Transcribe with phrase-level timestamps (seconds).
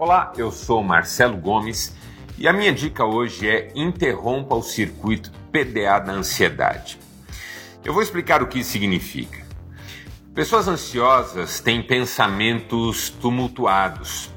[0.00, 1.92] Olá, eu sou Marcelo Gomes
[2.38, 7.00] e a minha dica hoje é interrompa o circuito PDA da ansiedade.
[7.84, 9.44] Eu vou explicar o que isso significa.
[10.32, 14.30] Pessoas ansiosas têm pensamentos tumultuados.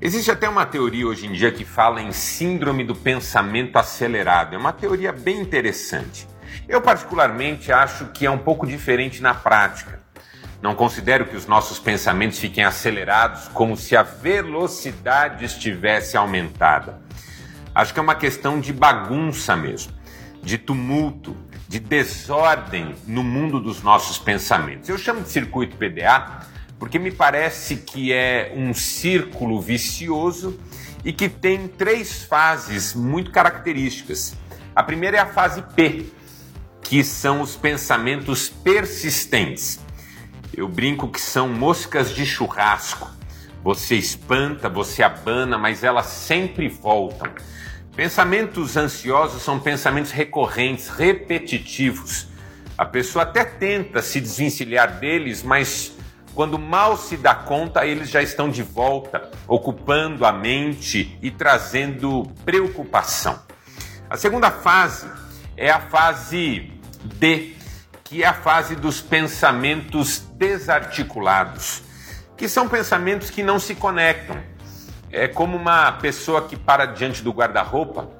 [0.00, 4.54] Existe até uma teoria hoje em dia que fala em síndrome do pensamento acelerado.
[4.54, 6.26] É uma teoria bem interessante.
[6.66, 10.00] Eu, particularmente, acho que é um pouco diferente na prática.
[10.62, 17.00] Não considero que os nossos pensamentos fiquem acelerados como se a velocidade estivesse aumentada.
[17.74, 19.92] Acho que é uma questão de bagunça mesmo,
[20.42, 24.88] de tumulto, de desordem no mundo dos nossos pensamentos.
[24.88, 26.40] Eu chamo de circuito PDA
[26.78, 30.58] porque me parece que é um círculo vicioso
[31.04, 34.36] e que tem três fases muito características.
[34.74, 36.06] A primeira é a fase P,
[36.82, 39.78] que são os pensamentos persistentes.
[40.54, 43.08] Eu brinco que são moscas de churrasco.
[43.62, 47.30] Você espanta, você abana, mas elas sempre voltam.
[47.94, 52.28] Pensamentos ansiosos são pensamentos recorrentes, repetitivos.
[52.76, 55.92] A pessoa até tenta se desvencilhar deles, mas
[56.34, 62.22] quando mal se dá conta, eles já estão de volta, ocupando a mente e trazendo
[62.44, 63.38] preocupação.
[64.08, 65.06] A segunda fase
[65.56, 66.72] é a fase
[67.04, 67.54] D,
[68.10, 71.80] que é a fase dos pensamentos desarticulados,
[72.36, 74.36] que são pensamentos que não se conectam.
[75.12, 78.10] É como uma pessoa que para diante do guarda-roupa,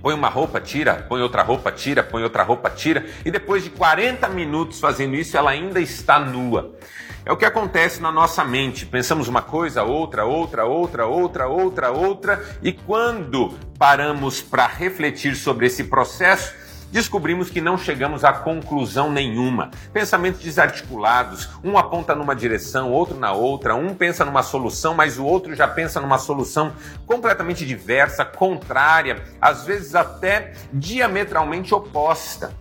[0.00, 3.68] põe uma roupa, tira, põe outra roupa, tira, põe outra roupa, tira, e depois de
[3.68, 6.74] 40 minutos fazendo isso, ela ainda está nua.
[7.22, 8.86] É o que acontece na nossa mente.
[8.86, 15.66] Pensamos uma coisa, outra, outra, outra, outra, outra, outra, e quando paramos para refletir sobre
[15.66, 16.54] esse processo,
[16.90, 19.70] descobrimos que não chegamos a conclusão nenhuma.
[19.92, 25.24] Pensamentos desarticulados, um aponta numa direção, outro na outra, um pensa numa solução, mas o
[25.24, 26.72] outro já pensa numa solução
[27.06, 32.52] completamente diversa, contrária, às vezes até diametralmente oposta.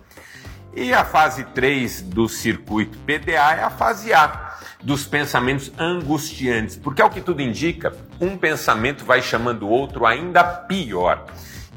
[0.76, 7.02] E a fase 3 do circuito PDA é a fase A, dos pensamentos angustiantes, porque
[7.02, 11.26] ao que tudo indica, um pensamento vai chamando o outro ainda pior.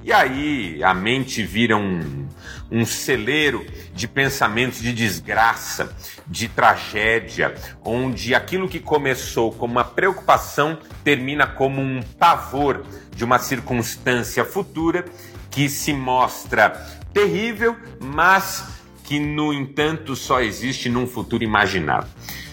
[0.04, 2.26] E aí a mente vira um,
[2.70, 3.64] um celeiro
[3.94, 5.94] de pensamentos de desgraça,
[6.26, 7.54] de tragédia,
[7.84, 15.04] onde aquilo que começou como uma preocupação termina como um pavor de uma circunstância futura
[15.50, 16.70] que se mostra
[17.12, 18.64] terrível, mas
[19.04, 22.08] que, no entanto, só existe num futuro imaginado.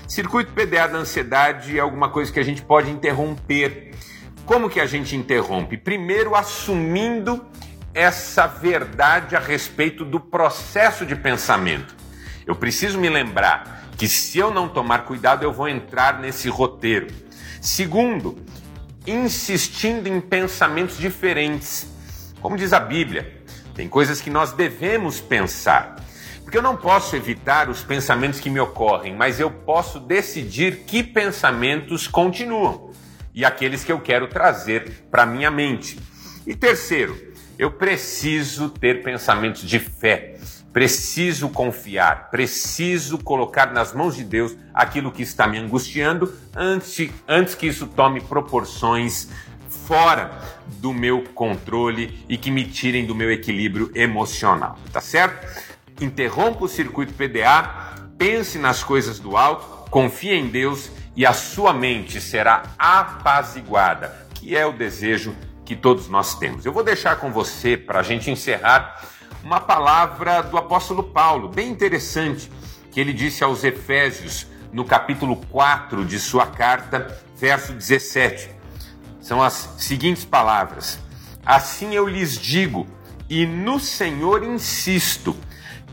[0.08, 3.92] Circuito PDA da ansiedade é alguma coisa que a gente pode interromper
[4.50, 5.78] como que a gente interrompe?
[5.78, 7.46] Primeiro, assumindo
[7.94, 11.96] essa verdade a respeito do processo de pensamento.
[12.48, 17.06] Eu preciso me lembrar que se eu não tomar cuidado, eu vou entrar nesse roteiro.
[17.62, 18.40] Segundo,
[19.06, 21.88] insistindo em pensamentos diferentes.
[22.42, 23.44] Como diz a Bíblia,
[23.76, 25.98] tem coisas que nós devemos pensar.
[26.44, 31.04] Porque eu não posso evitar os pensamentos que me ocorrem, mas eu posso decidir que
[31.04, 32.90] pensamentos continuam
[33.40, 35.98] e aqueles que eu quero trazer para minha mente.
[36.46, 37.18] E terceiro,
[37.58, 40.36] eu preciso ter pensamentos de fé.
[40.74, 47.56] Preciso confiar, preciso colocar nas mãos de Deus aquilo que está me angustiando antes, antes
[47.56, 49.30] que isso tome proporções
[49.70, 50.38] fora
[50.82, 55.48] do meu controle e que me tirem do meu equilíbrio emocional, tá certo?
[56.02, 61.74] Interrompa o circuito PDA, pense nas coisas do alto, confie em Deus e a sua
[61.74, 65.35] mente será apaziguada, que é o desejo
[65.66, 66.66] que todos nós temos.
[66.66, 69.03] Eu vou deixar com você, para a gente encerrar,
[69.44, 72.50] uma palavra do apóstolo Paulo, bem interessante,
[72.90, 78.52] que ele disse aos Efésios, no capítulo 4 de sua carta, verso 17.
[79.19, 81.02] São as seguintes palavras:
[81.46, 82.88] Assim eu lhes digo,
[83.29, 85.35] e no Senhor insisto,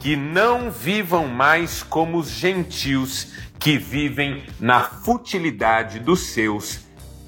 [0.06, 6.78] que não vivam mais como os gentios que vivem na futilidade dos seus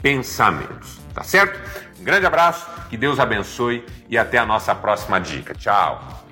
[0.00, 1.00] pensamentos.
[1.12, 1.58] Tá certo?
[1.98, 5.56] Um grande abraço, que Deus abençoe e até a nossa próxima dica.
[5.56, 6.24] Tchau!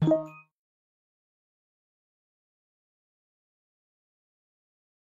[0.00, 0.35] thank